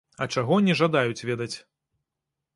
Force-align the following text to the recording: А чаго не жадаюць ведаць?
А 0.25 0.27
чаго 0.35 0.57
не 0.67 0.75
жадаюць 0.81 1.25
ведаць? 1.31 1.53